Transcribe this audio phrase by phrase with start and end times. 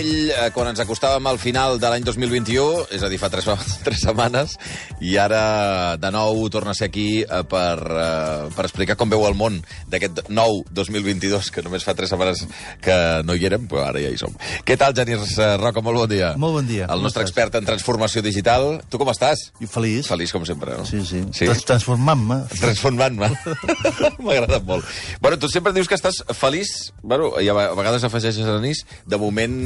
[0.00, 3.18] parlar amb ell eh, quan ens acostàvem al final de l'any 2021, és a dir,
[3.20, 3.46] fa tres,
[3.84, 4.56] tres setmanes,
[5.00, 9.24] i ara de nou torna a ser aquí eh, per, eh, per explicar com veu
[9.28, 9.60] el món
[9.90, 12.44] d'aquest nou 2022, que només fa tres setmanes
[12.82, 14.32] que no hi érem, però ara ja hi som.
[14.64, 15.80] Què tal, Genís Roca?
[15.84, 16.32] Molt bon dia.
[16.40, 16.86] Molt bon dia.
[16.90, 17.30] El nostre estàs?
[17.30, 18.80] expert en transformació digital.
[18.90, 19.48] Tu com estàs?
[19.60, 20.08] I feliç.
[20.10, 20.86] Feliç, com sempre, no?
[20.88, 21.22] Sí, sí.
[21.34, 21.46] sí?
[21.48, 22.40] Trans- Transformant-me.
[22.60, 23.30] Transformant-me.
[24.24, 24.86] M'ha agradat molt.
[25.20, 29.18] Bueno, tu sempre dius que estàs feliç, bueno, i a a vegades afegeixes anís, de
[29.20, 29.56] moment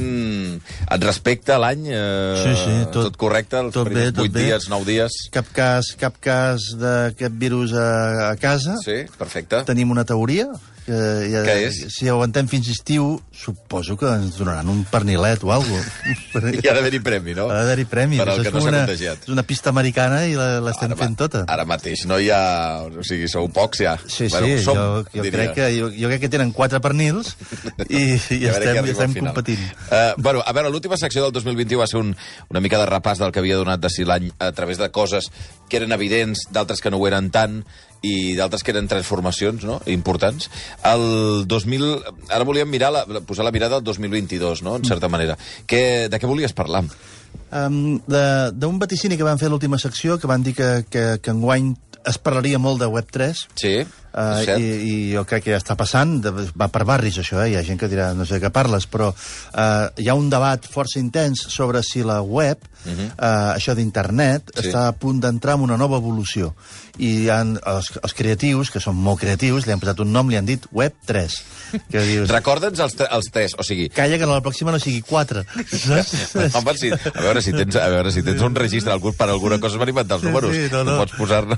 [0.91, 4.31] et respecta l'any, eh, Sí, sí, tot- tot correcte, els tot bé, primers tot 8
[4.33, 4.43] bé.
[4.45, 5.11] dies, 9 dies.
[5.31, 8.77] Cap cas, cap cas d'aquest virus a, a casa.
[8.83, 9.63] Sí, perfecte.
[9.65, 10.47] Tenim una teoria.
[10.85, 10.97] Que,
[11.31, 11.77] ja, Què és?
[11.95, 16.51] Si aguantem fins estiu, suposo que ens donaran un pernilet o alguna cosa.
[16.61, 17.47] Hi ha d'haver-hi premi, no?
[17.49, 18.19] Ha d'haver-hi premi.
[18.21, 19.23] Per al que no s'ha una, contagiat.
[19.25, 21.41] És una pista americana i la- l'estem fent tota.
[21.49, 22.41] Ara mateix no hi ha...
[22.85, 23.95] O sigui, sou pocs ja.
[24.05, 25.33] Sí, sí, bueno, som, jo, jo, diria.
[25.39, 27.33] crec que, jo, jo crec que tenen quatre pernils
[27.89, 29.65] i, i qui estem, i estem competint.
[29.89, 32.13] Uh, bueno, a veure, l'última secció del 2021 va ser un,
[32.53, 35.31] una mica de repàs del que havia donat de si l'any a través de coses
[35.65, 37.63] que eren evidents, d'altres que no ho eren tant,
[38.05, 39.79] i d'altres que eren transformacions no?
[39.91, 40.49] importants.
[40.85, 41.89] El 2000...
[42.29, 44.75] Ara volíem mirar la, posar la mirada al 2022, no?
[44.77, 45.37] en certa manera.
[45.65, 46.83] Que, de què volies parlar?
[47.55, 51.31] Um, de- D'un vaticini que van fer l'última secció, que van dir que, que, que
[51.33, 51.73] enguany
[52.05, 53.75] es parlaria molt de Web3, Sí,
[54.15, 57.49] Uh, i, I jo crec que ja està passant, de, va per barris això, eh?
[57.51, 60.63] hi ha gent que dirà no sé què parles, però uh, hi ha un debat
[60.71, 63.09] força intens sobre si la web, uh -huh.
[63.11, 64.51] uh, això d'internet.
[64.55, 64.67] Sí.
[64.69, 66.53] està a punt d'entrar en una nova evolució.
[66.97, 70.29] I hi ha els, els creatius, que són molt creatius, li han posat un nom,
[70.29, 71.41] li han dit Web3.
[71.91, 73.89] Que dius, Recorda'ns els, els tres, o sigui...
[73.89, 75.43] calla que la pròxima no sigui 4.
[75.67, 76.35] Saps?
[76.55, 79.59] Home, sí, a veure si tens, a veure si tens un registre algú, per alguna
[79.59, 80.55] cosa es van inventar els números.
[80.71, 81.57] no, pots posar-ne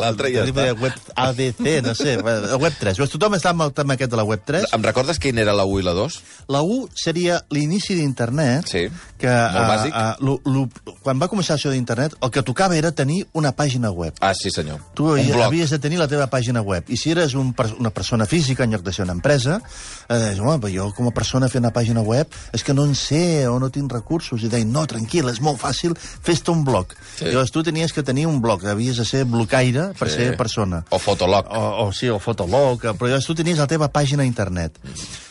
[0.00, 0.72] l'altre i ja està.
[0.80, 2.96] Web ABC, no sé, el Web 3.
[3.00, 4.66] Pues tothom està amb el tema aquest de la Web 3.
[4.76, 6.18] Em recordes quin era la 1 i la 2?
[6.48, 8.66] La 1 seria l'inici d'internet.
[8.68, 8.86] Sí,
[9.18, 9.92] que, molt bàsic.
[9.94, 10.66] A, a, lo, lo,
[11.02, 14.14] quan va començar això d'internet, el que tocava era tenir una pàgina web.
[14.20, 14.80] Ah, sí, senyor.
[14.94, 15.42] Tu un blog.
[15.48, 16.84] havies de tenir la teva pàgina web.
[16.88, 19.60] I si eres un, una persona física en lloc de ser una empresa,
[20.08, 22.94] eh, deies, home, jo com a persona fer una pàgina web és que no en
[22.94, 24.42] sé o no tinc recursos.
[24.42, 26.94] I deien, no, tranquil, és molt fàcil, fes-te un blog.
[27.18, 27.26] Sí.
[27.30, 30.16] Llavors tu tenies que tenir un blog, havies de ser blocaire per Sí.
[30.16, 30.84] ser persona.
[30.90, 31.46] O Fotolog.
[31.50, 34.76] O, o sí, o Fotolog, però llavors tu tenies la teva pàgina a internet.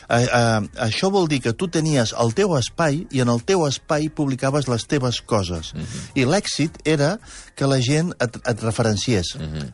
[0.10, 3.68] Eh, eh, això vol dir que tu tenies el teu espai i en el teu
[3.68, 5.76] espai publicaves les teves coses.
[6.18, 7.18] I l'èxit era
[7.60, 9.34] que la gent et, et referenciés,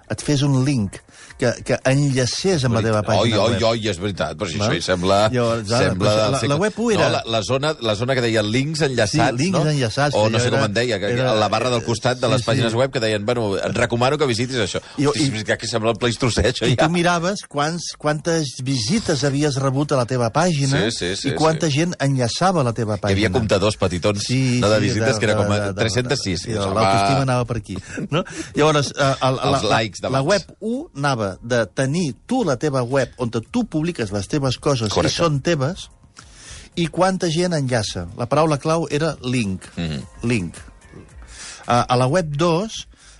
[0.09, 0.97] et fes un link,
[1.37, 3.63] que, que enllacés amb la teva Oi, pàgina oi, web.
[3.69, 4.69] oi, és veritat, però si Val?
[4.71, 5.17] això hi sembla...
[5.33, 8.15] Llavors, ara, sembla la- segle- la web u era- No, la, la, zona, la zona
[8.17, 9.69] que deia links enllaçats, Sí, links no?
[9.69, 12.17] enllaçats, O no sé allò com era- en deia, que era- la barra del costat
[12.21, 12.47] de Sí, les sí.
[12.49, 14.81] pàgines web que deien, bueno, et recomano que visitis això.
[14.97, 16.85] I- Hosti, i- veritat que sembla el Pleistocè, això I ja.
[16.87, 21.35] tu miraves quants, quantes visites havies rebut a la teva pàgina Sí, sí, sí, i
[21.35, 21.79] quanta sí.
[21.81, 23.11] gent enllaçava la teva Hi pàgina.
[23.27, 24.29] havia comptadors petitons
[24.61, 26.41] no de visites, que era com a 306.
[26.41, 27.74] Sí, Home, L'autoestima anava per aquí.
[28.13, 28.23] No?
[28.55, 32.57] Llavors, eh, el, Els la, likes la, la web 1 anava de tenir tu la
[32.61, 35.13] teva web on tu publiques les teves coses Correcte.
[35.13, 35.89] i són teves
[36.75, 38.05] i quanta gent enllaça.
[38.19, 39.69] La paraula clau era link.
[39.77, 40.01] Mhm.
[40.27, 40.57] Link.
[41.65, 42.75] A, a la web 2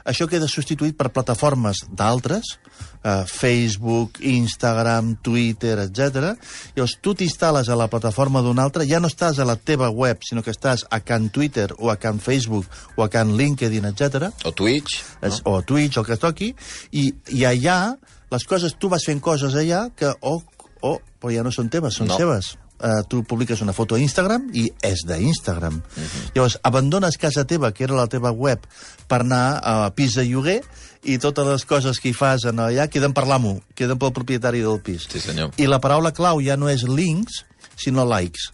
[0.05, 2.55] això queda substituït per plataformes d'altres,
[3.03, 6.35] eh, Facebook, Instagram, Twitter, etc.
[6.75, 10.21] Llavors, tu t'instal·les a la plataforma d'un altre, ja no estàs a la teva web,
[10.23, 14.31] sinó que estàs a Can Twitter o a Can Facebook o a Can LinkedIn, etc.
[14.45, 15.01] O Twitch.
[15.43, 15.57] no?
[15.57, 16.53] o Twitch, o el que es toqui,
[16.91, 17.95] i, i allà,
[18.31, 20.41] les coses, tu vas fent coses allà que, oh,
[20.81, 22.17] oh, però ja no són teves, són no.
[22.17, 22.55] seves.
[22.75, 25.75] Uh, tu publiques una foto a Instagram i és d'Instagram.
[25.75, 26.03] Uh Mhm.
[26.05, 26.31] -huh.
[26.35, 28.59] Llavors, abandones casa teva, que era la teva web,
[29.07, 30.61] per anar a pis de lloguer
[31.03, 34.59] i totes les coses que hi fas en allà queden per l'amo, queden pel propietari
[34.61, 35.07] del pis.
[35.09, 35.51] Sí, senyor.
[35.57, 37.45] I la paraula clau ja no és links,
[37.77, 38.51] sinó likes.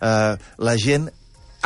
[0.00, 1.10] Uh, la gent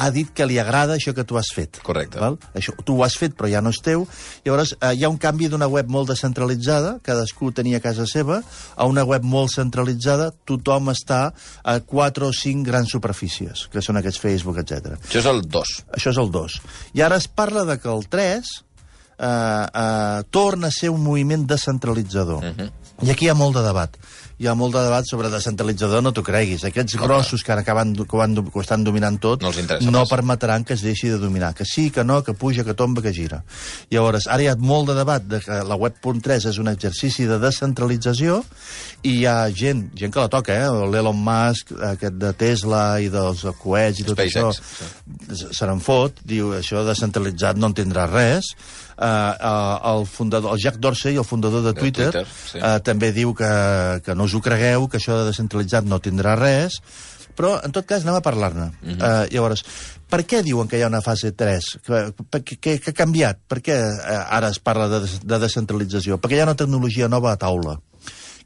[0.01, 1.81] ha dit que li agrada això que tu has fet.
[1.85, 2.21] Correcte.
[2.23, 2.39] Val?
[2.57, 4.07] Això, tu ho has fet, però ja no és teu.
[4.47, 8.41] Llavors, eh, hi ha un canvi d'una web molt descentralitzada, cadascú tenia casa seva,
[8.77, 11.21] a una web molt centralitzada, tothom està
[11.63, 14.97] a quatre o cinc grans superfícies, que són aquests Facebook, etc.
[15.05, 15.77] Això és el 2.
[15.99, 16.59] Això és el 2.
[16.97, 18.51] I ara es parla de que el 3
[19.21, 22.45] eh, eh, torna a ser un moviment descentralitzador.
[22.45, 22.71] Uh -huh.
[23.03, 23.95] I aquí hi ha molt de debat.
[24.41, 26.63] Hi ha molt de debat sobre descentralitzador, no t'ho creguis.
[26.65, 30.65] Aquests No, grossos que, acaben, que, han, que ho estan dominant tot No no permetran
[30.65, 31.53] que es deixi de dominar.
[31.55, 33.43] Que sí, que no, que puja, que tomba, que gira.
[33.93, 37.37] Llavors, ara hi ha molt de debat de que la web.3 és un exercici de
[37.43, 38.41] descentralització
[39.03, 40.89] i hi ha gent, gent que la toca, eh?
[40.89, 46.25] l'Elon Musk, aquest de Tesla i dels coets i tot SpaceX, això, se n'en fot,
[46.25, 48.55] diu això descentralitzat no en tindrà res.
[49.01, 52.59] Uh, uh, el, fundador, el Jack Dorsey, el fundador de Twitter, Twitter, sí.
[52.61, 53.49] uh, també diu que,
[54.05, 56.77] que no us ho cregueu, que això de descentralitzat no tindrà res,
[57.41, 58.67] Però, en tot cas, anem a parlar-ne.
[58.83, 58.97] Uh -huh.
[59.01, 59.65] uh, llavors,
[60.11, 61.79] per què diuen que hi ha una fase 3?
[61.87, 63.39] Què, ha canviat?
[63.49, 66.19] Per què uh, ara es parla de, de descentralització?
[66.19, 67.81] Perquè hi ha una tecnologia nova a taula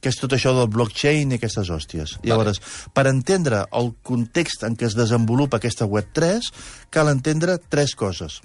[0.01, 2.19] que és tot això del blockchain i aquestes hòsties.
[2.19, 2.29] Vale.
[2.29, 2.61] Llavors,
[2.93, 6.51] per entendre el context en què es desenvolupa aquesta web 3,
[6.91, 8.43] cal entendre tres coses.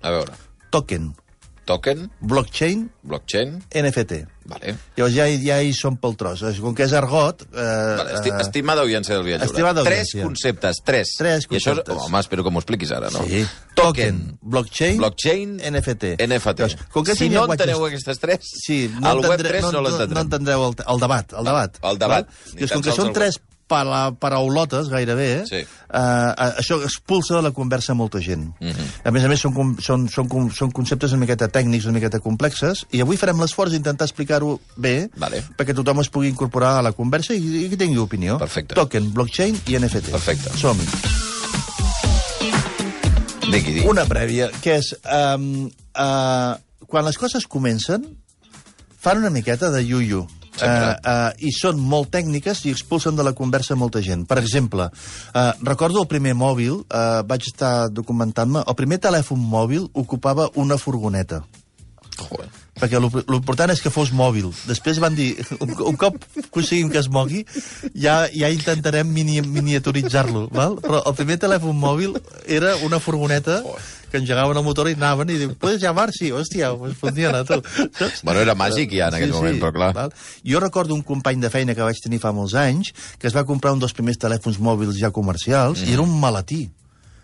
[0.00, 0.32] A veure.
[0.70, 1.12] Token,
[1.64, 3.60] Token, blockchain, blockchain...
[3.70, 4.24] NFT.
[4.50, 4.72] Vale.
[4.96, 6.40] Llavors ja, ja hi som pel tros.
[6.58, 7.44] Com que és argot...
[7.46, 7.66] Eh,
[8.00, 9.46] Vale, esti eh, estimada audiència del viatge.
[9.46, 10.24] estimada Tres audiència.
[10.26, 11.12] conceptes, tres.
[11.20, 11.94] Tres I això, conceptes.
[11.94, 13.22] és- home, espero que m'ho expliquis ara, no?
[13.30, 13.44] Sí.
[13.78, 16.16] Token, blockchain, blockchain, NFT.
[16.26, 16.58] NFT.
[16.66, 19.84] Llavors, com que si no enteneu aquestes tres, Sí, al web entendre- 3 no, no
[19.86, 20.24] l'entendrem.
[20.26, 21.32] entendreu el, el debat.
[21.38, 22.28] El debat, el debat.
[22.56, 25.56] Llavors, com que són el tres para, paraulotes, gairebé, Sí.
[25.56, 28.52] eh, eh, això expulsa de la conversa molta gent.
[28.60, 28.88] Mhm.
[29.04, 32.86] A més a més, són, són, són, són conceptes una miqueta tècnics, una miqueta complexes,
[32.92, 35.42] i avui farem l'esforç d'intentar explicar-ho bé, Vale.
[35.56, 38.38] perquè tothom es pugui incorporar a la conversa i, i que tingui opinió.
[38.38, 38.74] Perfecte.
[38.74, 40.10] Token, blockchain i NFT.
[40.10, 40.50] Perfecte.
[40.58, 40.86] Som-hi.
[43.52, 43.88] Digui, digui.
[43.88, 44.92] Una prèvia, que és...
[45.04, 45.66] Um,
[45.96, 46.54] uh,
[46.88, 48.04] quan les coses comencen,
[49.00, 50.22] fan una miqueta de iuiu.
[50.26, 50.41] Sempre.
[50.52, 54.26] Uh, uh, I són molt tècniques i expulsen de la conversa molta gent.
[54.28, 54.88] Per exemple,
[55.32, 60.76] uh, recordo el primer mòbil, uh, vaig estar documentant-me, el primer telèfon mòbil ocupava una
[60.76, 61.42] furgoneta.
[62.20, 62.50] Joder.
[62.80, 64.46] Perquè l'imp- l'important és que fos mòbil.
[64.66, 66.16] Després van dir, un, un cop
[66.46, 67.42] aconseguim que es mogui,
[67.94, 70.78] ja, ja intentarem mini, miniaturitzar-lo, val?
[70.80, 72.16] Però el primer telèfon mòbil
[72.48, 73.60] era una furgoneta
[74.12, 76.10] que engegaven el motor i anaven i diuen, puedes llamar?
[76.12, 77.60] Sí, hòstia, pues funciona, tu.
[78.22, 79.92] Bueno, era màgic ja en aquell moment, però clar.
[79.96, 80.12] Val?
[80.44, 83.46] Jo recordo un company de feina que vaig tenir fa molts anys que es va
[83.48, 85.88] comprar un dels primers telèfons mòbils ja comercials mm.
[85.88, 86.66] i era un malatí.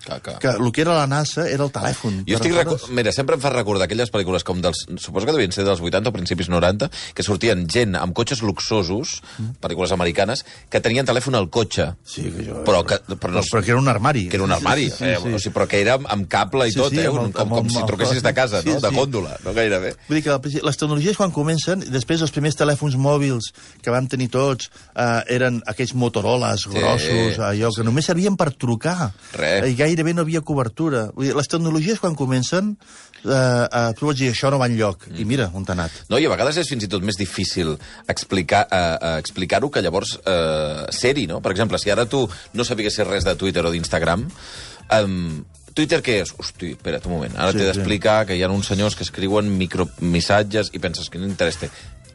[0.09, 0.39] Clar, clar.
[0.41, 2.23] Que el que era la NASA era el telèfon.
[2.29, 2.55] Jo estic...
[2.57, 2.79] Recu...
[2.97, 4.87] Mira, sempre em fa recordar aquelles pel·lícules com dels...
[5.03, 9.19] Suposo que devien ser dels 80 o principis 90, que sortien gent amb cotxes luxosos,
[9.61, 11.91] pel·lícules americanes, que tenien telèfon al cotxe.
[12.09, 12.63] Sí, que jo...
[12.65, 14.27] Però, que, però, no, però que era un armari.
[14.33, 15.19] que era un armari, Sí, sí, eh?
[15.23, 15.29] sí.
[15.35, 17.09] O sigui, però que era amb, cable i Sí, tot, sí, eh?
[17.13, 18.81] Un, el- com, com amb si el- truquessis de casa, Sí, no?
[18.81, 18.97] De sí.
[18.97, 19.93] gòndola, no gairebé.
[20.09, 23.53] Vull dir que les tecnologies quan comencen, després els primers telèfons mòbils
[23.85, 29.11] que vam tenir tots eh, eren aquells Motorolas grossos, allò que només servien per trucar.
[29.37, 29.69] Res.
[29.69, 31.09] I gairebé no havia cobertura.
[31.17, 32.77] Vull dir, les tecnologies quan comencen,
[33.25, 35.09] eh, eh, tu pots dir, això no va enlloc.
[35.19, 35.91] I mira, on t'ha anat.
[36.09, 37.75] No, i a vegades és fins i tot més difícil
[38.09, 41.43] explicar, eh, eh, explicar-ho que llavors eh, ser-hi, no?
[41.43, 44.29] Per exemple, si ara tu no sabiguessis res de Twitter o d'Instagram,
[45.03, 46.33] um, Twitter què és?
[46.39, 47.37] Hosti, espera't un moment.
[47.39, 47.73] Ara Sí, t'he sí.
[47.73, 51.69] d'explicar que hi ha uns senyors que escriuen micromissatges i penses que no interès té.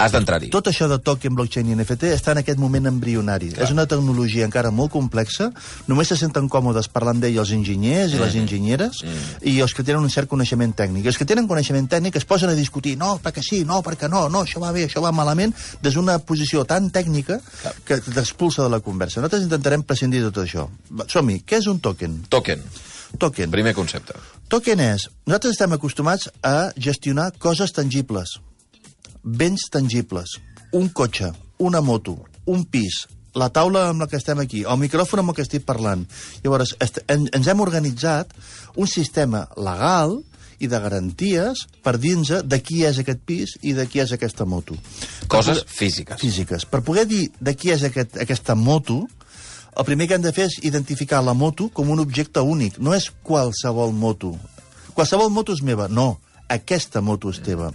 [0.03, 0.49] Has d'entrar-hi.
[0.53, 3.53] Tot això de token, blockchain i NFT està en aquest moment embrionari.
[3.53, 3.63] Clar.
[3.65, 5.49] És una tecnologia encara molt complexa,
[5.87, 9.31] només se senten còmodes parlant d'ell els enginyers i les enginyeres mm.
[9.53, 11.07] i els que tenen un cert coneixement tècnic.
[11.07, 14.11] I els que tenen coneixement tècnic es posen a discutir no, perquè sí, no, perquè
[14.11, 17.75] no, no, això va bé, això va malament, des d'una posició tan tècnica Clar.
[17.87, 19.21] que t'expulsa de la conversa.
[19.21, 20.67] Nosaltres intentarem prescindir de tot això.
[21.07, 22.23] Som-hi, què és un token?
[22.33, 22.63] Token,
[23.19, 23.51] Token.
[23.53, 24.17] primer concepte.
[24.51, 25.07] Token és...
[25.27, 28.35] Nosaltres estem acostumats a gestionar coses tangibles,
[29.23, 30.37] béns tangibles,
[30.71, 35.23] un cotxe, una moto, un pis, la taula amb la que estem aquí, el micròfon
[35.23, 36.03] amb el que estic parlant.
[36.43, 36.75] Llavors,
[37.07, 38.33] en, ens hem organitzat
[38.75, 40.19] un sistema legal
[40.59, 44.45] i de garanties per dir-nos de qui és aquest pis i de qui és aquesta
[44.45, 44.75] moto.
[45.27, 46.21] Coses Per poder- físiques.
[46.21, 46.65] Físiques.
[46.69, 49.07] Per poder dir de qui és aquest, aquesta moto,
[49.75, 52.77] el primer que hem de fer és identificar la moto com un objecte únic.
[52.77, 54.35] No és qualsevol moto.
[54.93, 55.87] Qualsevol moto és meva.
[55.89, 57.71] No, aquesta moto és teva.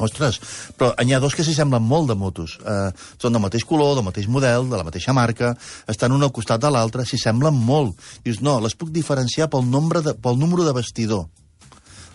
[0.00, 0.40] Ostres,
[0.78, 2.56] però n'hi ha dos que s'hi semblen molt de motos.
[2.64, 2.90] Eh,
[3.20, 5.52] són del mateix color, del mateix model, de la mateixa marca,
[5.90, 8.00] estan un al costat de l'altre, s'hi semblen molt.
[8.24, 11.28] Dius, no, les puc diferenciar pel, nombre de, pel número de vestidor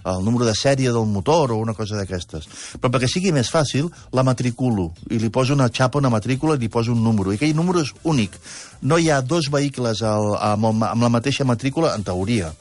[0.06, 2.48] el número de sèrie del motor o una cosa d'aquestes.
[2.78, 6.62] Però perquè sigui més fàcil, la matriculo i li poso una xapa, una matrícula i
[6.62, 7.34] li poso un número.
[7.34, 8.38] I aquell número és únic.
[8.86, 12.54] No hi ha dos vehicles al, amb, el, amb la mateixa matrícula, en teoria.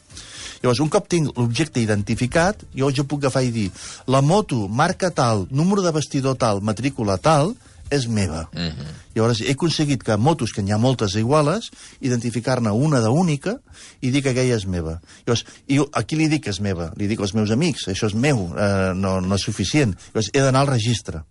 [0.64, 3.66] Llavors, un cop tinc l'objecte identificat, jo jo puc agafar i dir
[4.09, 7.52] la moto, marca tal, número de vestidor tal, matrícula tal,
[7.90, 8.49] és meva.
[8.52, 8.87] Mm -hmm.
[9.14, 13.61] Llavors, he aconseguit que motos, que n'hi ha moltes iguales, identificar-ne una d'única
[14.00, 15.00] i dir que aquella és meva.
[15.26, 16.92] Llavors, i jo, a qui li dic que és meva?
[16.97, 19.94] Li dic als meus amics, això és meu, eh, no, no és suficient.
[20.14, 21.25] Llavors, he d'anar al registre.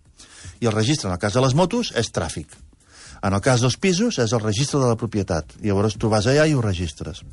[0.60, 2.46] I el registre, en el cas de les motos, és tràfic.
[3.22, 5.44] En el cas dels pisos, és el registre de la propietat.
[5.60, 7.24] Llavors, tu vas allà i ho registres.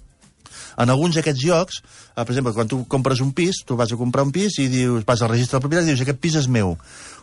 [0.78, 4.00] En alguns d'aquests llocs, eh, per exemple, quan tu compres un pis, tu vas a
[4.00, 6.48] comprar un pis i dius, vas al registre de propietat i dius, aquest pis és
[6.48, 6.78] meu.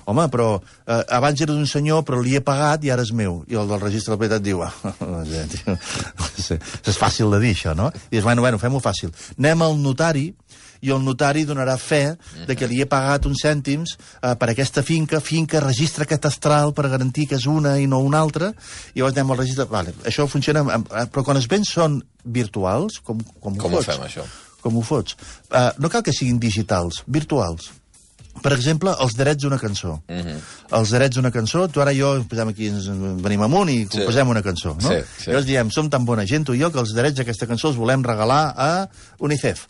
[0.08, 3.42] Home, però eh, abans era d'un senyor, però li he pagat i ara és meu.
[3.48, 4.72] I el del registre de propietat diu, ah,
[6.92, 7.90] és fàcil de dir, això, no?
[8.08, 9.12] I dius, bueno, bueno, fem-ho fàcil.
[9.38, 10.30] Anem al notari
[10.80, 12.16] i el notari donarà fe
[12.46, 16.88] de que li he pagat uns cèntims eh, per aquesta finca, finca, registre catastral per
[16.88, 18.52] garantir que és una i no una altra,
[18.94, 19.64] i llavors anem al registre...
[19.70, 23.78] Vale, això funciona, amb, amb, però quan els béns són virtuals, com, com, Com ho
[23.78, 23.86] ho fots?
[23.94, 24.24] fem, això?
[24.62, 25.14] Com ho fots?
[25.50, 27.70] Uh, no cal que siguin digitals, virtuals.
[28.38, 29.96] Per exemple, els drets d'una cançó.
[30.06, 30.14] Uh.
[30.22, 30.36] -huh.
[30.78, 32.86] Els drets d'una cançó, tu ara i jo posem aquí, ens
[33.22, 33.88] venim amunt i Sí.
[33.96, 34.88] composem una cançó, no?
[34.88, 35.30] Sí, sí.
[35.30, 37.76] Llavors diem, som tan bona gent, tu i jo, que els drets d'aquesta cançó els
[37.76, 39.66] volem regalar a UNICEF.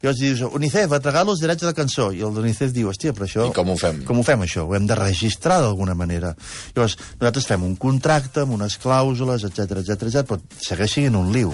[0.00, 2.06] Llavors dius, UNICEF, et regalo els drets de la cançó.
[2.16, 3.44] I el d'UNICEF diu, hòstia, però això...
[3.50, 3.98] I com ho fem?
[4.08, 4.64] Com ho fem, això?
[4.64, 6.30] Ho hem de registrar d'alguna manera.
[6.72, 11.28] Llavors, nosaltres fem un contracte amb unes clàusules, etc etc etc, però segueix sent un
[11.34, 11.52] liu.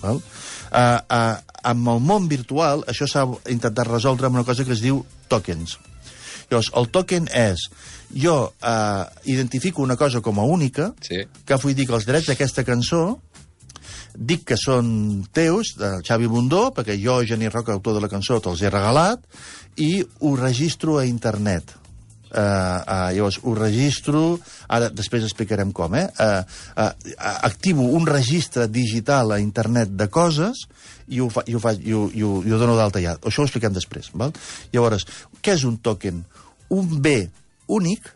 [0.00, 0.22] Val?
[0.72, 4.80] Uh, uh, amb el món virtual, això s'ha intentat resoldre amb una cosa que es
[4.84, 5.76] diu tokens.
[6.48, 7.68] Llavors, el token és,
[8.16, 11.20] jo uh, identifico una cosa com a única, Sí.
[11.44, 13.20] que vull dir que els drets d'aquesta cançó
[14.14, 18.38] dic que són teus, de Xavi Bundó, perquè jo, Geni Roca, autor de la cançó,
[18.40, 19.24] te'ls he regalat,
[19.80, 21.74] i ho registro a internet.
[22.34, 24.22] Uh, uh, llavors, ho registro...
[24.66, 26.08] Ara, després explicarem com, eh?
[26.18, 26.42] Uh,
[26.74, 26.88] uh,
[27.46, 30.64] activo un registre digital a internet de coses
[31.06, 33.14] i ho, fa, i ho, fa, i ho, i ho, i ho dono d'alta ja.
[33.22, 34.34] Això ho expliquem després, val?
[34.74, 35.06] Llavors,
[35.44, 36.24] què és un token?
[36.74, 37.28] Un bé
[37.70, 38.10] únic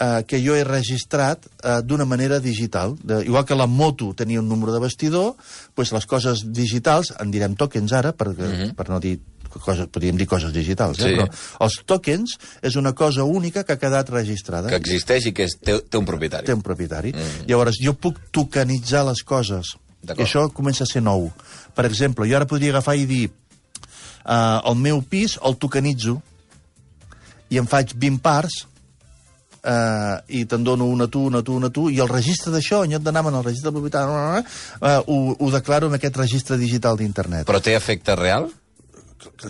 [0.00, 2.96] eh, que jo he registrat eh, d'una manera digital.
[3.02, 5.34] De, igual que la moto tenia un número de vestidor,
[5.76, 8.74] doncs les coses digitals, en direm tokens ara, per, mm -hmm.
[8.74, 9.20] per no dir
[9.58, 11.02] coses, podríem dir coses digitals, eh?
[11.02, 11.16] Sí.
[11.16, 11.26] però
[11.60, 14.68] els tokens és una cosa única que ha quedat registrada.
[14.68, 16.46] Que existeix i que és, té, té un propietari.
[16.46, 17.12] Té un propietari.
[17.12, 17.46] Mm.
[17.48, 19.76] Llavors, jo puc tokenitzar les coses.
[20.06, 21.30] I això comença a ser nou.
[21.74, 26.20] Per exemple, jo ara podria agafar i dir uh, el meu pis el tokenitzo
[27.50, 28.69] i em faig 20 parts
[29.64, 32.08] uh, i te'n dono una a tu, una a tu, una a tu, i el
[32.10, 34.44] registre d'això, en lloc d'anar el registre del propietari,
[34.80, 37.46] uh, ho, ho declaro en aquest registre digital d'internet.
[37.48, 38.50] Però té efecte real?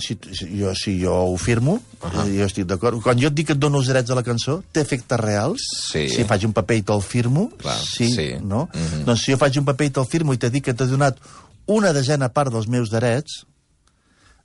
[0.02, 2.26] Si, si, jo, si jo ho firmo, uh -huh.
[2.26, 3.02] jo estic d'acord.
[3.02, 5.62] Quan jo et dic que et dono els drets de la cançó, té efectes reals?
[5.92, 6.08] Sí.
[6.08, 7.50] Si faig un paper i te'l firmo?
[7.56, 8.34] Clar, sí, sí.
[8.42, 8.68] no?
[8.72, 8.80] Mhm.
[8.80, 9.04] Mm -hmm.
[9.04, 11.16] Doncs si jo faig un paper i te'l firmo i t'he dit que t'he donat
[11.66, 13.46] una desena part dels meus drets,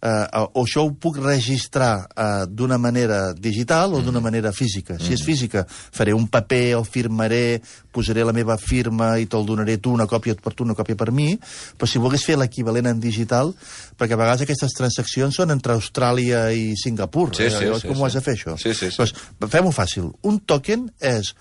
[0.06, 5.00] eh, o això ho puc registrar eh, d'una manera digital o d'una manera física.
[5.02, 7.62] Si és física, faré un paper, el firmaré,
[7.96, 11.12] posaré la meva firma i te'l donaré tu, una còpia per tu, una còpia per
[11.16, 11.34] mi,
[11.78, 13.54] però si volgués fer l'equivalent en digital,
[13.98, 17.32] perquè a vegades aquestes transaccions són entre Austràlia i Singapur.
[17.36, 18.02] Sí, sí, Llavors, sí, com sí.
[18.02, 18.58] ho has de fer, això?
[18.62, 18.98] Sí, sí, sí.
[19.40, 20.12] Doncs fem-ho fàcil.
[20.28, 21.34] Un token és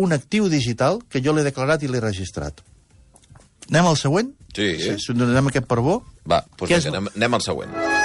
[0.00, 2.60] un actiu digital que jo l'he declarat i l'he registrat.
[3.70, 4.34] Anem al següent?
[4.56, 4.74] Sí.
[4.82, 6.00] sí si donem aquest per bo?
[6.26, 7.99] Va, doncs és- vinga, anem, anem al següent.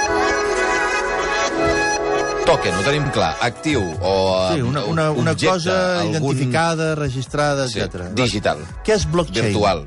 [2.66, 3.36] Token, ho tenim clar.
[3.46, 4.12] Actiu o...
[4.52, 8.08] Sí, una, una, una objecte, cosa algun- identificada, registrada, Sí, etc.
[8.14, 8.58] digital.
[8.82, 9.52] Què és blockchain?
[9.52, 9.84] Virtual.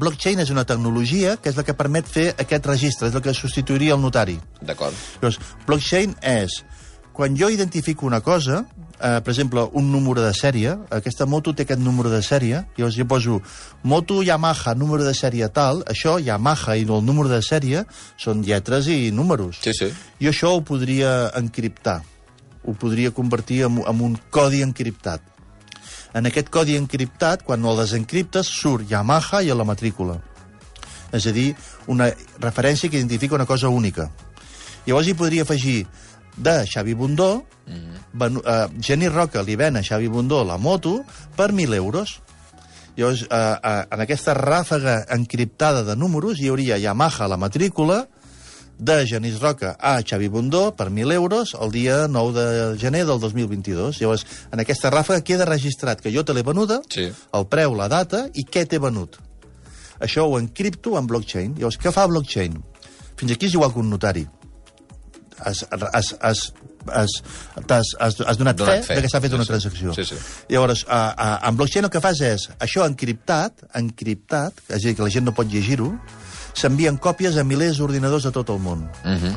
[0.00, 3.32] Blockchain és una tecnologia que és la que permet fer aquest registre, és la que
[3.34, 4.36] substituiria el notari.
[4.60, 4.92] D'acord.
[5.22, 6.60] Llavors, blockchain és
[7.16, 8.66] quan jo identifico una cosa,
[9.00, 12.96] eh, per exemple, un número de sèrie, aquesta moto té aquest número de sèrie, llavors
[12.96, 13.40] jo poso
[13.82, 17.82] moto Yamaha, número de sèrie tal, això, Yamaha i el número de sèrie,
[18.16, 19.58] són lletres i números.
[19.64, 19.90] Sí, sí.
[20.20, 22.02] Jo això ho podria encriptar,
[22.64, 25.22] ho podria convertir en, en un codi encriptat.
[26.14, 30.18] En aquest codi encriptat, quan el desencriptes, surt Yamaha i a la matrícula.
[31.14, 31.52] És a dir,
[31.90, 32.10] una
[32.42, 34.10] referència que identifica una cosa única.
[34.86, 35.84] Llavors hi podria afegir
[36.36, 38.36] de Xavi Bundó, mm -hmm.
[38.38, 41.04] uh, Jenny Roca li ven a Xavi Bundó la moto
[41.36, 42.20] per 1.000 euros.
[42.96, 48.08] Llavors, uh, uh, en aquesta ràfaga encriptada de números hi hauria Yamaha a la matrícula,
[48.80, 53.20] de Genís Roca a Xavi Bundó per 1.000 euros el dia 9 de gener del
[53.20, 54.00] 2022.
[54.00, 57.10] Llavors, en aquesta ràfaga queda registrat que jo te l'he venuda, Sí.
[57.32, 59.18] el preu, la data i què t'he venut.
[60.00, 61.54] Això ho encripto en blockchain.
[61.60, 62.56] Llavors, què fa blockchain?
[63.20, 64.26] Fins aquí és igual que un notari.
[65.40, 66.52] Has, has, has,
[66.88, 67.10] has,
[67.68, 69.02] has, has, has donat, Donat fe, fe.
[69.02, 69.92] que s'ha fet Sí, una transacció.
[69.96, 70.16] Sí, sí.
[70.48, 74.96] Llavors, a, a, en blockchain el que fas és, això encriptat, encriptat, és a dir,
[74.96, 75.90] que la gent no pot llegir-ho,
[76.54, 78.88] s'envien còpies a milers d'ordinadors de tot el món.
[79.04, 79.36] Uh -huh.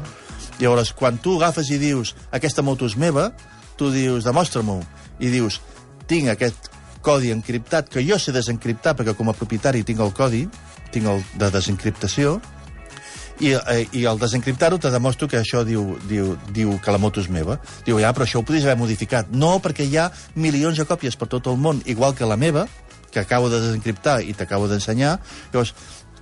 [0.60, 3.32] Llavors, quan tu agafes i dius aquesta moto és meva,
[3.75, 4.84] tu dius demostra-m'ho,
[5.20, 5.62] i dius
[6.08, 6.70] tinc aquest
[7.01, 10.48] codi encriptat que jo sé desencriptar perquè com a propietari tinc el codi,
[10.91, 12.41] tinc el de desencriptació,
[13.39, 17.22] i, eh, i al desencriptar-ho te demostro que això diu, diu, diu que la moto
[17.24, 17.58] és meva.
[17.86, 19.32] Diu, ja, però això ho podries haver modificat.
[19.32, 22.67] No, perquè hi ha milions de còpies per tot el món, igual que la meva,
[23.12, 25.17] que acabo de desencriptar i t'acabo d'ensenyar.
[25.53, 25.74] Llavors,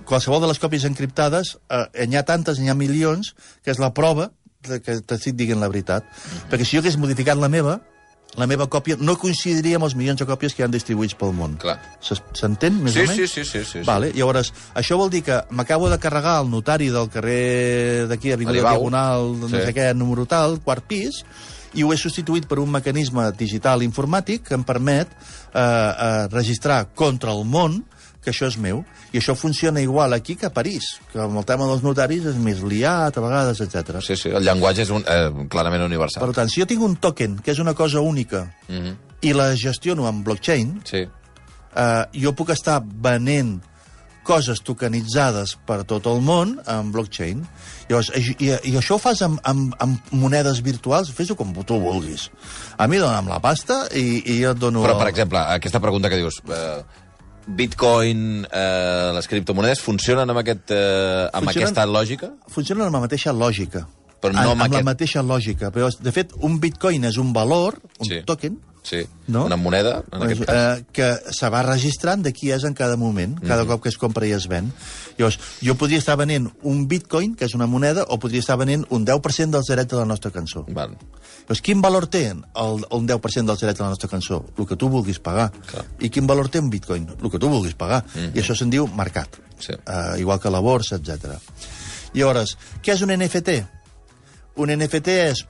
[0.04, 3.92] qualsevol de les còpies encriptades, eh, n'hi ha tantes, n'hi ha milions, que és la
[3.94, 4.30] prova
[4.62, 6.04] de que t'estic dient la veritat.
[6.04, 6.50] Mm -hmm.
[6.50, 7.80] Perquè si jo hagués modificat la meva,
[8.36, 11.32] la meva còpia no coincidiria amb els milions de còpies que hi han distribuïts pel
[11.32, 11.58] món.
[12.32, 13.16] S'entén, més Sí, o menys?
[13.16, 13.78] sí, sí, sí, sí, sí.
[13.84, 18.58] Vale, llavors, això vol dir que m'acabo de carregar el notari del carrer d'aquí, Avinguda
[18.58, 18.72] Aribau.
[18.78, 19.56] Diagonal, no Sí.
[19.56, 21.24] sé què, número tal, quart pis,
[21.74, 25.08] i ho he substituït per un mecanisme digital informàtic que em permet
[25.54, 27.84] eh, eh, registrar contra el món
[28.22, 28.84] que això és meu.
[29.12, 32.36] I això funciona igual aquí que a París, que amb el tema dels notaris és
[32.38, 33.98] més liat, a vegades, etc.
[34.00, 36.22] Sí, sí, el llenguatge és un, eh, clarament universal.
[36.24, 38.96] Per tant, si jo tinc un token, que és una cosa única, Mhm.
[39.22, 41.06] i la gestiono amb blockchain, Sí.
[41.76, 43.60] eh, jo puc estar venent
[44.22, 47.40] coses tokenitzades per tot el món en blockchain.
[47.88, 52.28] Llavors, i, i, això ho fas amb, amb, amb monedes virtuals, fes-ho com tu vulguis.
[52.78, 54.84] A mi dona'm la pasta i, i jo et dono...
[54.84, 56.38] Però, per exemple, aquesta pregunta que dius...
[56.48, 56.82] Eh,
[57.46, 62.30] Bitcoin, eh, les criptomonedes, funcionen amb, aquest, eh, amb Funcionen- aquesta lògica?
[62.48, 63.86] Funciona amb la mateixa lògica.
[64.22, 65.72] Però no amb, amb amb la aquest- mateixa lògica.
[65.74, 68.22] Però, de fet, un bitcoin és un valor, un Sí.
[68.24, 69.06] token, Sí.
[69.28, 69.44] No?
[69.46, 70.80] Una moneda, en aquest cas.
[70.80, 73.68] eh, que se va registrant de qui és en cada moment, cada Mhm.
[73.70, 74.72] cop que es compra i es ven.
[75.16, 78.84] Llavors, jo podria estar venent un bitcoin, que és una moneda, o podria estar venent
[78.90, 80.64] un 10% dels drets de la nostra cançó.
[80.66, 80.96] Val.
[81.42, 84.44] Llavors, quin valor té el, un 10% dels drets de la nostra cançó?
[84.58, 85.52] El que tu vulguis pagar.
[85.52, 85.84] Clar.
[86.00, 87.06] I quin valor té un bitcoin?
[87.22, 88.04] El que tu vulguis pagar.
[88.34, 89.28] I això se'n diu mercat.
[89.60, 89.74] Sí.
[89.86, 91.38] Uh, igual que la borsa, etc.
[92.14, 93.64] Llavors, què és un NFT?
[94.56, 95.44] Un NFT és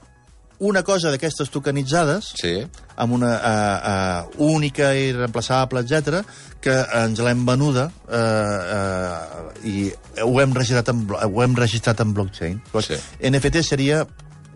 [0.63, 2.53] una cosa d'aquestes tokenitzades Sí.
[2.95, 6.21] amb una uh, uh, única i reemplaçable, etc
[6.63, 9.89] que ens l'hem venuda uh, uh, i
[10.23, 12.61] ho hem registrat en, ho hem registrat en blockchain.
[12.85, 12.99] Sí.
[13.27, 14.03] NFT seria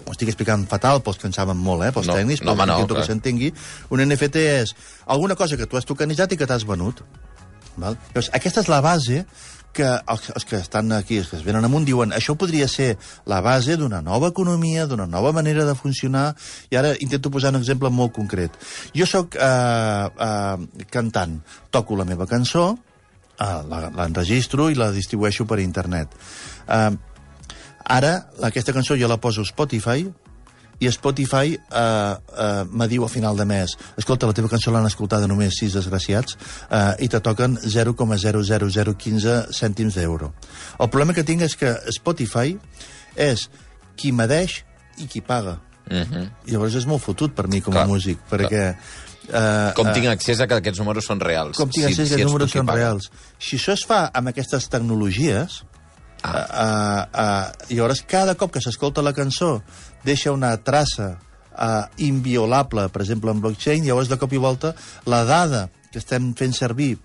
[0.08, 2.70] ho estic explicant fatal pels que en saben molt, eh, pels No, tècnics, no, però
[2.70, 3.52] no, intento que s'entengui.
[3.92, 4.72] Un NFT és
[5.06, 7.04] alguna cosa que tu has tokenitzat i que t'has venut.
[7.76, 7.98] Val?
[8.14, 9.26] Llavors, aquesta és la base
[9.78, 12.96] que els, els que estan aquí, els que es venen amunt, diuen això podria ser
[13.30, 16.32] la base d'una nova economia, d'una nova manera de funcionar,
[16.74, 18.58] i ara intento posar un exemple molt concret.
[18.98, 21.40] Jo sóc eh, eh, cantant,
[21.72, 22.70] toco la meva cançó,
[23.38, 23.52] eh,
[23.98, 26.18] l'enregistro i la distribueixo per internet.
[26.68, 26.92] Eh,
[28.00, 28.16] ara,
[28.50, 30.08] aquesta cançó jo la poso a Spotify,
[30.80, 34.86] i Spotify eh, eh, me diu a final de mes escolta, la teva cançó l'han
[34.90, 36.38] escoltada només sis desgraciats
[36.70, 40.34] eh, i te toquen 0,00015 cèntims d'euro.
[40.80, 42.58] El problema que tinc és que Spotify
[43.18, 43.48] és
[43.98, 44.62] qui medeix
[45.02, 45.58] i qui paga.
[45.90, 46.30] Mhm.
[46.52, 48.64] Llavors és molt fotut per mi com Clar, a músic, perquè...
[49.28, 51.58] Eh, Com eh, tinc accés a que aquests números són reals?
[51.58, 52.78] com tinc accés si que els ets tu números són paga.
[52.78, 53.10] reals.
[53.40, 55.64] Si això es fa amb aquestes tecnologies,
[56.24, 56.32] ah.
[56.32, 59.62] uh, uh, llavors cada cop que s'escolta la cançó
[60.08, 64.74] deixa una traça uh, inviolable, per exemple, en blockchain, llavors de cop i volta
[65.06, 66.96] la dada que estem fent servir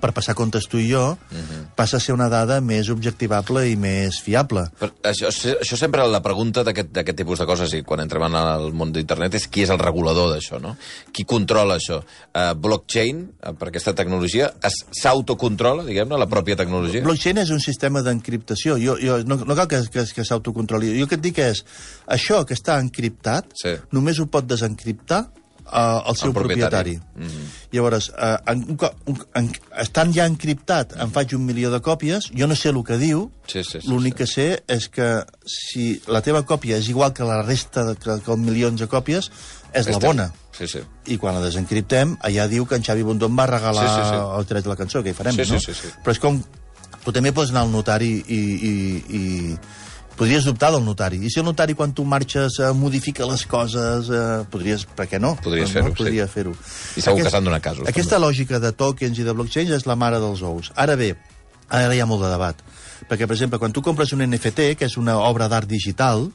[0.00, 1.64] per passar comptes tu i jo, uh -huh.
[1.76, 4.66] passa a ser una dada més objectivable i més fiable.
[4.80, 5.28] Però això,
[5.60, 9.34] això sempre la pregunta d'aquest tipus de coses, i quan entrem en el món d'internet,
[9.34, 10.76] és qui és el regulador d'això, no?
[11.12, 12.02] Qui controla això?
[12.34, 14.52] Uh, blockchain, uh, per aquesta tecnologia,
[14.90, 17.02] s'autocontrola, diguem-ne, la pròpia tecnologia?
[17.02, 18.76] Blockchain és un sistema d'encriptació.
[18.78, 20.98] Jo, jo, no, no cal que, que, que s'autocontroli.
[20.98, 21.64] Jo el que et dic és,
[22.06, 23.76] això que està encriptat, Sí.
[23.92, 25.28] només ho pot desencriptar
[25.66, 26.96] uh, el seu El propietari.
[26.98, 27.48] propietari.
[27.72, 28.78] Llavors, uh, en, un,
[29.10, 29.50] un, en,
[29.82, 33.30] estant ja encriptat, em faig un milió de còpies, jo no sé el que diu,
[33.46, 34.18] Sí, sí, sí, l'únic sí.
[34.18, 35.08] que sé és que
[35.44, 39.30] si la teva còpia és igual que la resta, de, que, que milions de còpies,
[39.74, 40.30] és la bona.
[40.54, 40.80] Sí, sí.
[41.10, 44.20] I quan la desencriptem, allà diu que en Xavi em va regalar Sí, sí, sí.
[44.38, 45.60] els drets de la cançó, que hi farem, Sí, sí, no?
[45.60, 45.88] sí, sí.
[46.04, 46.38] Però és com...
[47.04, 48.38] Tu també pots anar al notari i...
[48.38, 48.72] i,
[49.18, 49.58] i
[50.16, 51.18] podries dubtar del notari.
[51.24, 54.86] I si el notari, quan tu marxes, eh, modifica les coses, eh, podries...
[54.86, 55.34] Per què no?
[55.42, 55.98] Podries no, fer-ho, sí.
[56.02, 56.54] Podria fer-ho.
[56.96, 59.96] I segur que s'han donat casos, Aquesta lògica de tokens i de blockchains és la
[59.96, 60.70] mare dels ous.
[60.76, 61.14] Ara bé,
[61.68, 62.62] ara hi ha molt de debat.
[63.08, 66.30] Perquè, per exemple, quan tu compres un NFT, que és una obra d'art digital,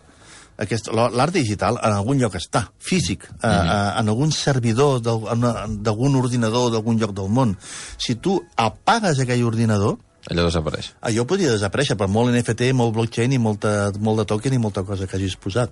[0.60, 4.00] aquest- l'art digital en algun lloc està, físic, mm -hmm.
[4.02, 7.58] en algun servidor d'algun ordinador d'algun lloc del món.
[7.98, 10.92] Si tu apagues aquell ordinador, Allò desapareix.
[11.02, 14.84] allò podria desaparèixer per molt NFT, molt blockchain i molta, molt de token i molta
[14.84, 15.72] cosa que hagis posat.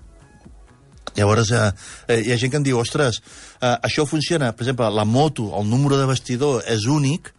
[1.16, 1.72] Llavors, eh,
[2.08, 3.20] eh, hi ha gent que em diu, ostres,
[3.60, 7.32] eh, això funciona, per exemple, la moto, el número de vestidor és únic,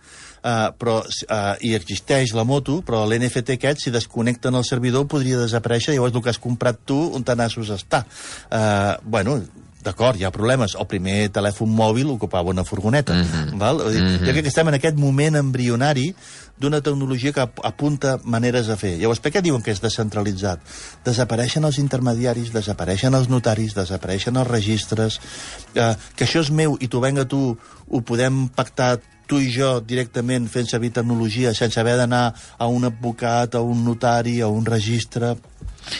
[0.43, 5.39] eh, però, eh, i existeix la moto, però l'NFT aquest, si desconnecten el servidor, podria
[5.39, 8.05] desaparèixer, llavors el que has comprat tu, on t'anassos està.
[8.51, 9.41] Eh, bueno,
[9.83, 10.75] d'acord, hi ha problemes.
[10.75, 13.13] El primer telèfon mòbil ocupava una furgoneta.
[13.13, 13.57] Mm -hmm.
[13.59, 13.77] val?
[13.91, 16.13] Dir, Jo crec que estem en aquest moment embrionari
[16.57, 18.97] d'una tecnologia que ap- apunta maneres a fer.
[18.99, 20.59] Llavors, per què diuen que és descentralitzat?
[21.05, 25.19] Desapareixen els intermediaris, desapareixen els notaris, desapareixen els registres,
[25.75, 29.79] eh, que això és meu i tu venga tu, ho podem pactar tu i jo
[29.79, 34.65] directament fent servir tecnologia sense haver d'anar a un advocat, a un notari, a un
[34.65, 35.37] registre.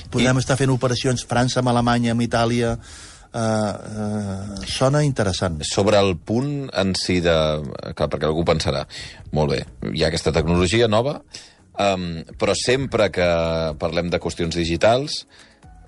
[0.09, 0.39] Podem I...
[0.39, 2.77] estar fent operacions França, amb Alemanya, amb Itàlia,
[3.33, 5.61] eh, eh, sona interessant.
[5.67, 7.35] Sobre el punt en si de...
[7.93, 8.85] Clar, perquè algú pensarà,
[9.35, 9.61] molt bé,
[9.93, 11.19] hi ha aquesta tecnologia nova,
[11.79, 13.29] um, però sempre que
[13.81, 15.23] parlem de qüestions digitals,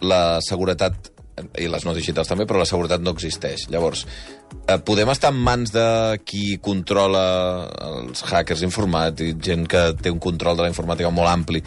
[0.01, 1.11] la seguretat
[1.57, 3.65] i les no digitals també, però la seguretat no existeix.
[3.71, 4.03] Llavors,
[4.67, 7.23] eh, podem estar en mans de qui controla
[7.87, 11.63] els hackers informàtics, gent que té un control de la informàtica molt ampli,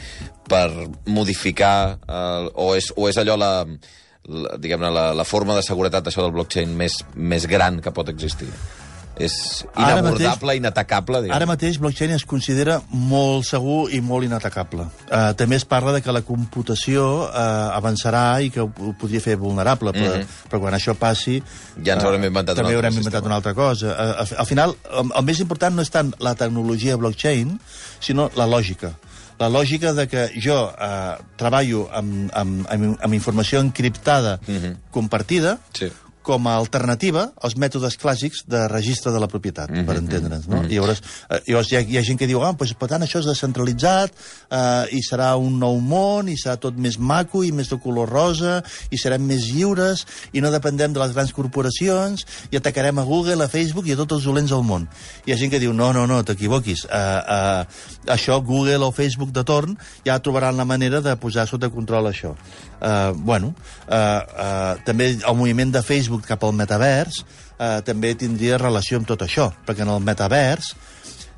[0.48, 0.68] per
[1.06, 6.08] modificar, eh, o, és, o és allò la, la, diguem-ne, la, la forma de seguretat
[6.08, 8.48] això del blockchain més, més gran que pot existir?
[9.14, 11.20] És inabordable, mateix, inatacable.
[11.22, 11.34] Diguem.
[11.36, 14.88] Ara mateix blockchain es considera molt segur i molt inatacable.
[15.06, 19.36] Uh, també es parla de que la computació uh, avançarà i que ho, podria fer
[19.38, 20.50] vulnerable, però, mm -hmm.
[20.50, 21.40] però quan això passi...
[21.84, 23.86] Ja ens haurem inventat, uh, també haurem inventat una altra cosa.
[23.86, 27.60] Uh, al, al final, el, el més important no és tant la tecnologia blockchain,
[28.00, 28.96] sinó la lògica
[29.38, 34.76] la lògica de que jo eh, treballo amb, amb, amb, amb informació encriptada mm -hmm.
[34.90, 35.90] compartida, sí
[36.24, 39.86] com a alternativa als mètodes clàssics de registre de la propietat, mm -hmm.
[39.86, 40.46] per entendre'ns.
[40.48, 40.56] No?
[40.56, 40.70] Mm -hmm.
[40.72, 43.02] I llavors, eh, llavors hi, ha, hi ha gent que diu, ah, pues, per tant,
[43.02, 44.10] això és descentralitzat
[44.50, 48.08] eh, i serà un nou món i serà tot més maco i més de color
[48.08, 53.02] rosa i serem més lliures i no dependem de les grans corporacions i atacarem a
[53.02, 54.88] Google, a Facebook i a tots els dolents del món.
[55.26, 56.84] Hi ha gent que diu, no, no, no, t'equivoquis.
[56.84, 57.64] Eh, eh,
[58.06, 62.34] això, Google o Facebook de torn, ja trobaran la manera de posar sota control això.
[62.84, 63.54] Eh, bueno,
[63.88, 67.24] eh, eh, també el moviment de Facebook Facebook cap al metavers,
[67.58, 70.74] eh, també tindria relació amb tot això, perquè en el metavers,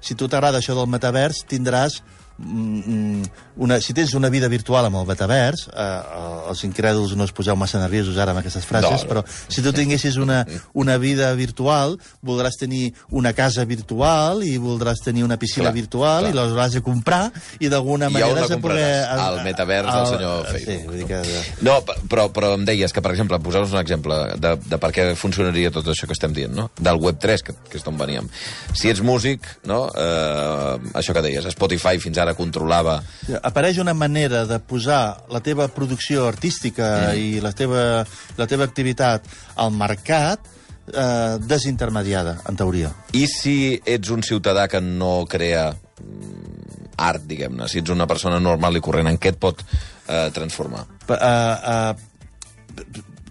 [0.01, 2.03] si tu t'agrada això del metavers, tindràs
[2.39, 7.33] una, si tens una vida virtual amb el metavers, eh, eh, els incrèduls no us
[7.33, 10.43] poseu massa nerviosos ara amb aquestes frases, no, però si tu tinguessis una,
[10.77, 11.97] una vida virtual,
[12.27, 16.33] voldràs tenir una casa virtual i voldràs tenir una piscina clar, virtual clar.
[16.33, 17.23] i l'hauràs de comprar
[17.61, 18.91] i d'alguna manera has de poder...
[19.17, 20.77] Al metavers del senyor Facebook.
[20.77, 21.65] Sí, vull dir que...
[21.65, 21.79] No,
[22.11, 25.73] però, però em deies que, per exemple, posar-nos un exemple de, de per què funcionaria
[25.73, 26.69] tot això que estem dient, no?
[26.77, 28.29] Del Web3, que, que és d'on veníem.
[28.77, 29.87] Si ets músic, no?
[29.89, 32.99] Eh, això que deies, Spotify fins ara ara controlava...
[33.47, 37.23] Apareix una manera de posar la teva producció artística mm.
[37.23, 38.03] i la teva,
[38.37, 39.31] la teva activitat
[39.63, 40.57] al mercat
[40.93, 42.93] eh, desintermediada, en teoria.
[43.15, 48.41] I si ets un ciutadà que no crea mm, art, diguem-ne, si ets una persona
[48.43, 50.87] normal i corrent, en què et pot eh, transformar?
[51.07, 51.93] Uh, uh,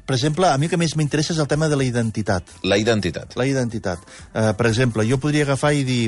[0.06, 2.52] per exemple, a mi que més m'interessa és el tema de la identitat.
[2.64, 3.34] La identitat.
[3.40, 4.04] La identitat.
[4.34, 6.04] Uh, per exemple, jo podria agafar i dir...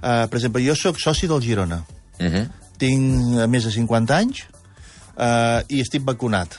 [0.00, 1.82] Uh, per exemple, jo sóc soci del Girona.
[2.20, 2.48] Uh -huh.
[2.78, 4.44] Tinc eh, més de 50 anys
[5.16, 6.58] eh, i estic vacunat.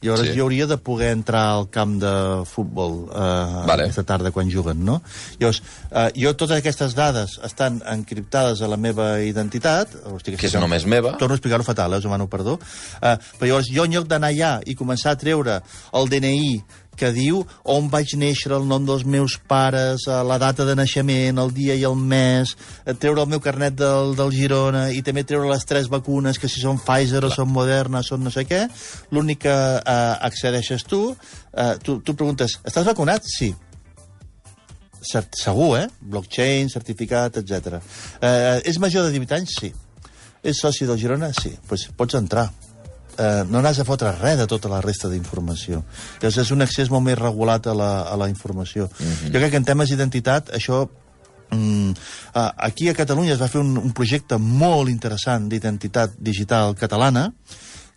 [0.00, 0.34] Llavors sí.
[0.36, 2.10] jo hauria de poder entrar al camp de
[2.46, 3.88] futbol eh, vale.
[3.88, 5.00] aquesta tarda quan juguen, no?
[5.40, 5.58] Llavors,
[5.90, 9.96] eh, jo totes aquestes dades estan encriptades a la meva identitat...
[10.06, 11.16] Hosti, que és només meva.
[11.18, 12.60] Torno a explicar-ho fatal, eh, us demano perdó.
[13.02, 15.58] Eh, però llavors jo en lloc d'anar allà i començar a treure
[15.98, 16.52] el DNI
[16.98, 21.38] que diu on vaig néixer, el nom dels meus pares, eh, la data de naixement,
[21.38, 25.24] el dia i el mes, eh, treure el meu carnet del, del Girona i també
[25.24, 27.32] treure les tres vacunes, que si són Pfizer Clar.
[27.32, 28.66] o són Moderna, són no sé què,
[29.14, 31.02] l'únic que eh, accedeixes tu,
[31.54, 33.26] eh, tu, tu preguntes, estàs vacunat?
[33.38, 33.52] Sí.
[34.98, 35.86] Cert, segur, eh?
[36.00, 37.78] Blockchain, certificat, etc.
[38.20, 39.58] Eh, és major de 18 anys?
[39.60, 39.72] Sí.
[40.42, 41.30] És soci del Girona?
[41.34, 41.54] Sí.
[41.54, 42.48] Doncs pues pots entrar
[43.18, 45.82] eh, no n'has de fotre res de tota la resta d'informació.
[46.22, 48.88] Llavors és un accés molt més regulat a la, a la informació.
[48.88, 49.32] Mm -hmm.
[49.32, 50.88] Jo crec que en temes d'identitat això
[51.50, 51.92] Mm,
[52.32, 57.30] aquí a Catalunya es va fer un, un projecte molt interessant d'identitat digital catalana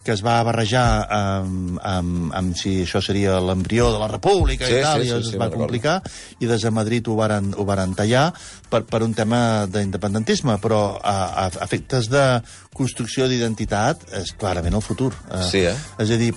[0.02, 4.80] que es va barrejar amb, amb, amb si això seria l'embrió de la república sí,
[4.80, 6.00] i tal, sí, sí, i es sí, va complicar,
[6.42, 8.32] i des de Madrid ho varen, ho varen tallar
[8.72, 12.26] per, per un tema d'independentisme, però a, a efectes de
[12.74, 15.12] construcció d'identitat és clarament el futur.
[15.30, 15.76] Eh, sí, eh?
[16.02, 16.34] És a dir,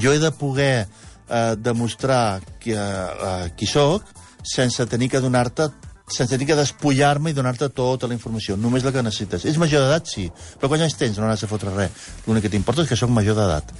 [0.00, 4.08] jo he de poder eh, demostrar qui, eh, qui sóc
[4.44, 5.70] sense tenir que donar-te
[6.06, 9.46] sense tenir que despullar-me i donar-te tota la informació, només la que necessites.
[9.48, 10.26] És major d'edat, sí,
[10.60, 12.10] però quan anys tens no n'has de fotre res.
[12.26, 13.72] L'únic que t'importa és que sóc major d'edat.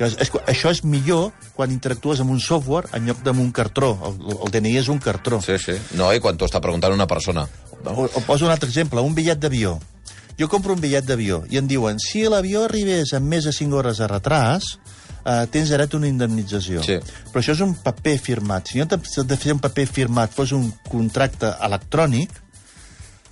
[0.00, 3.92] Això és millor quan interactues amb un software en lloc d'amb un cartró.
[4.10, 5.38] El, el DNI és un cartró.
[5.44, 5.78] Sí, sí.
[5.98, 7.46] No, i quan t'ho està preguntant una persona.
[7.84, 9.78] O, o poso un altre exemple, un bitllet d'avió.
[10.38, 13.74] Jo compro un bitllet d'avió i em diuen si l'avió arribés amb més de 5
[13.74, 14.76] hores de retras,
[15.24, 16.82] eh, tens dret a una indemnització.
[16.86, 16.98] Sí.
[17.32, 18.68] Però això és un paper firmat.
[18.68, 22.44] Si no t'has de fer un paper firmat fos un contracte electrònic,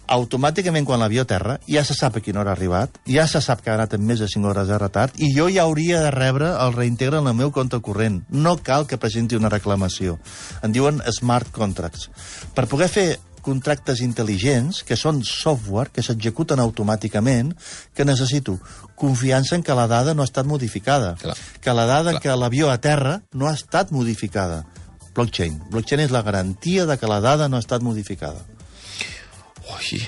[0.06, 3.62] automàticament quan l'avió terra ja se sap a quina hora ha arribat, ja se sap
[3.62, 6.12] que ha anat amb més de 5 hores de retard i jo ja hauria de
[6.14, 8.22] rebre el reintegre en el meu compte corrent.
[8.30, 10.18] No cal que presenti una reclamació.
[10.62, 12.10] En diuen smart contracts.
[12.54, 13.08] Per poder fer
[13.46, 17.52] contractes intel·ligents, que són software, que s'executen automàticament,
[17.94, 18.56] que necessito
[18.96, 21.36] confiança en que la dada no ha estat modificada, Clar.
[21.60, 22.22] que la dada Clar.
[22.24, 24.64] què l'avió a terra no ha estat modificada.
[25.14, 25.60] Blockchain.
[25.70, 28.42] Blockchain és la garantia de que la dada no ha estat modificada.
[29.76, 30.02] Ui.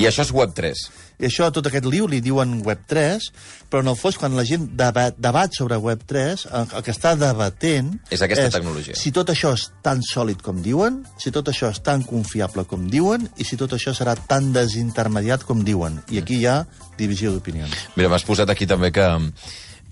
[0.00, 0.86] I això és Web3.
[1.20, 3.26] I això, tot aquest liu, li diuen Web3,
[3.68, 7.12] però en el fons, quan la gent debat, debat sobre Web3, el, el que està
[7.20, 7.90] debatent...
[8.10, 8.96] És aquesta tecnologia.
[8.96, 12.88] Si tot això és tan sòlid com diuen, si tot això és tan confiable com
[12.90, 16.00] diuen, i si tot això serà tan desintermediat com diuen.
[16.10, 16.62] I aquí hi ha
[16.98, 17.76] divisió d'opinions.
[18.00, 19.06] Mira, m'has posat aquí també que,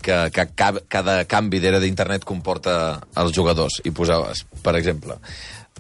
[0.01, 3.83] que, que ca- cada canvi d'era d'internet comporta els jugadors.
[3.85, 5.21] I posaves, per exemple,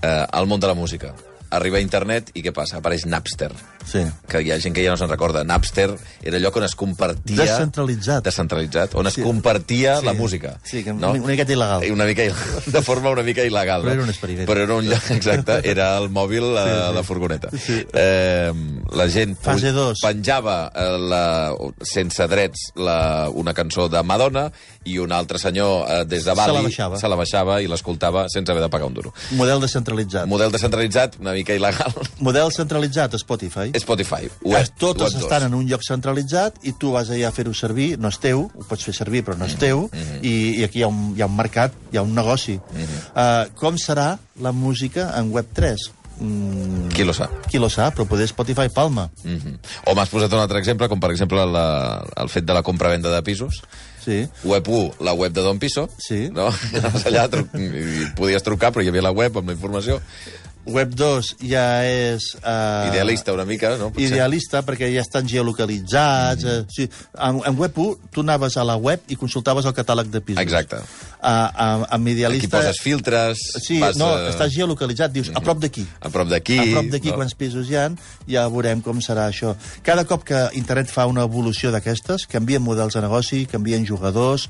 [0.03, 1.15] eh, el món de la música.
[1.51, 2.79] Arriba a internet i què passa?
[2.79, 3.51] Apareix Napster.
[3.89, 4.03] Sí.
[4.29, 5.45] Que hi ha gent que ja no se'n recorda.
[5.49, 5.89] Napster
[6.23, 7.37] era allò on es compartia...
[7.41, 8.25] Descentralitzat.
[8.27, 9.23] Descentralitzat, on es Sí.
[9.23, 10.05] compartia Sí.
[10.07, 10.59] la música.
[10.65, 11.13] Sí, que no?
[11.13, 11.91] una miqueta il·legal.
[11.93, 12.23] Una mica,
[12.67, 13.81] de forma una mica il·legal.
[13.83, 13.93] Però no?
[13.95, 14.49] era un experiment.
[14.49, 16.95] Però era un lloc, exacte, era el mòbil a Sí, sí.
[16.99, 17.51] la furgoneta.
[17.57, 17.79] Sí.
[17.95, 18.53] Eh,
[18.93, 20.01] la gent Fase dos.
[20.03, 24.51] penjava eh, la, sense drets la, una cançó de Madonna
[24.85, 26.99] i un altre senyor eh, des de Se la Bali baixava.
[27.01, 29.15] se la baixava i l'escoltava sense haver de pagar un duro.
[29.39, 30.27] Model descentralitzat.
[30.29, 31.94] Model descentralitzat, una mica il·legal.
[32.27, 33.72] Model centralitzat, Spotify.
[33.79, 34.29] Spotify.
[34.42, 35.22] Web, totes web dos.
[35.24, 38.48] estan en un lloc centralitzat i tu vas allà a fer-ho servir, no és teu,
[38.48, 39.87] ho pots fer servir però no és teu,
[40.22, 42.59] i, i aquí hi ha, un, hi ha un mercat, hi ha un negoci.
[42.59, 45.94] uh, com serà la música en Web3?
[46.18, 47.31] Mm, Qui lo sap?
[47.46, 49.09] qui lo sap, però poder Spotify palma.
[49.22, 49.59] Mm -hmm.
[49.87, 53.11] O m'has posat un altre exemple, com per exemple la, el fet de la compra-venda
[53.14, 53.62] de pisos.
[54.05, 54.27] Sí.
[54.44, 55.88] Web 1, la web de Don Piso.
[55.98, 56.31] Sí.
[56.33, 56.48] No?
[57.07, 60.01] Allà, tru i podies trucar, però hi havia la web amb la informació.
[60.69, 62.31] Web 2 ja és...
[62.39, 63.91] Uh, Idealista una mica, no?
[63.95, 64.13] Potser.
[64.13, 66.45] Idealista, perquè ja estan geolocalitzats.
[66.45, 66.49] Mm.
[66.49, 66.89] Eh, sí.
[67.15, 70.43] en, en Web 1, tu anaves a la web i consultaves el catàleg de pisos.
[70.43, 70.81] Exacte.
[71.19, 72.53] Uh, amb Aquí Idealista...
[72.59, 73.45] poses filtres...
[73.65, 75.87] Sí, vas, no, eh, estàs geolocalitzat, dius, a prop d'aquí.
[76.01, 76.59] A prop d'aquí...
[76.61, 77.19] A prop d'aquí, no?
[77.23, 77.89] quants pisos hi ha,
[78.29, 79.55] ja veurem com serà això.
[79.87, 84.49] Cada cop que internet fa una evolució d'aquestes, canvien models de negoci, canvien jugadors,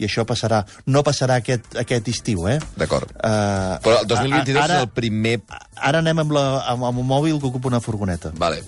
[0.00, 0.62] i això passarà.
[0.88, 2.58] No passarà aquest, aquest estiu, eh?
[2.80, 3.12] D'acord.
[3.20, 5.38] Uh, Però el 2022 ara, és el primer...
[5.76, 8.32] Ara anem amb, la, amb, amb un mòbil que ocupa una furgoneta.
[8.40, 8.62] Vale.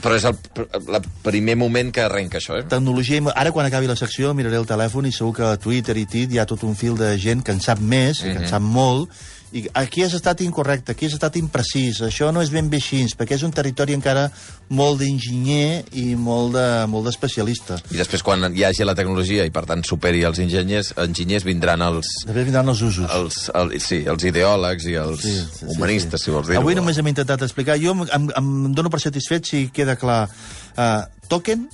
[0.00, 0.36] Però és el,
[0.76, 2.66] el primer moment que arrenca això, eh?
[2.68, 3.22] Tecnologia...
[3.32, 6.36] Ara, quan acabi la secció, miraré el telèfon i segur que a Twitter i TIT
[6.36, 8.36] hi ha tot un fil de gent que en sap més, mm -hmm.
[8.36, 9.10] que en sap molt,
[9.52, 13.04] i aquí has estat incorrecte, aquí has estat imprecís, això no és ben bé així,
[13.16, 14.24] perquè és un territori encara
[14.68, 17.78] molt d'enginyer i molt de- molt d'especialista.
[17.94, 21.80] I després, quan hi hagi la tecnologia i, per tant, superi els enginyers, enginyers vindran
[21.82, 23.06] els, Després vindran els usos.
[23.14, 26.60] els, el, sí, els ideòlegs i els sí, sí, humanistes, si vols dir-ho.
[26.60, 27.78] Avui només hem intentat explicar.
[27.78, 30.28] Jo em, em, em dono per satisfet si queda clar.
[30.76, 31.68] Uh, token,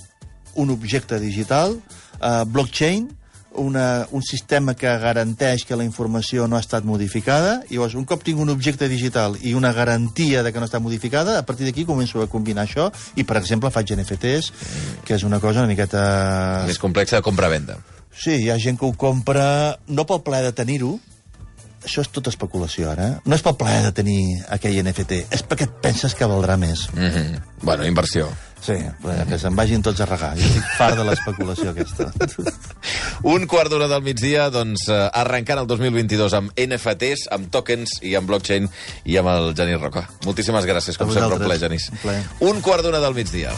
[0.55, 1.73] un objecte digital,
[2.21, 3.09] uh, blockchain,
[3.55, 8.05] una, un sistema que garanteix que la informació no ha estat modificada, i llavors, un
[8.09, 11.67] cop tinc un objecte digital i una garantia de que no està modificada, a partir
[11.67, 14.51] d'aquí començo a combinar això, i, per exemple, faig NFTs,
[15.05, 16.03] que és una cosa una miqueta...
[16.67, 17.79] Més complexa de compra-venda.
[18.13, 20.97] Sí, hi ha gent que ho compra no pel plaer de tenir-ho,
[21.83, 23.07] això és tota especulació, ara.
[23.07, 23.19] eh?
[23.25, 24.17] No és pel plaer de tenir
[24.53, 26.87] aquell NFT, és perquè et penses que valdrà més.
[26.93, 27.41] Mm -hmm.
[27.61, 28.29] Bueno, inversió.
[28.63, 29.27] Sí, mm.
[29.27, 30.31] que se'n vagin tots a regar.
[30.39, 32.11] Jo estic fart de l'especulació aquesta.
[33.35, 38.15] Un quart d'hora del migdia, doncs, eh, arrencant el 2022 amb NFTs, amb tokens i
[38.15, 38.69] amb blockchain
[39.03, 40.07] i amb el Genís Roca.
[40.23, 41.89] Moltíssimes gràcies, com sempre, un plaer, Genís.
[41.91, 42.23] Un plaer.
[42.39, 43.51] Un quart d'hora del migdia.